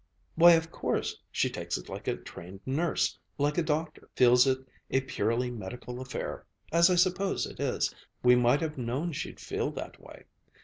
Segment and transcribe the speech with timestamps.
[0.33, 4.57] "Why, of course she takes it like a trained nurse, like a doctor feels it
[4.89, 7.93] a purely medical affair as I suppose it is.
[8.23, 10.23] We might have known she'd feel that way.